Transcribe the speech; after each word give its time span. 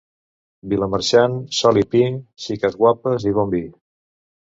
Vilamarxant, 0.71 1.37
sol 1.59 1.81
i 1.83 1.85
pi, 1.93 2.03
xiques 2.47 2.81
guapes 2.83 3.33
i 3.33 3.39
bon 3.41 3.57
vi. 3.57 3.67